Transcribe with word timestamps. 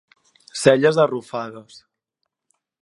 Celles 0.61 0.97
arrufades. 1.03 1.79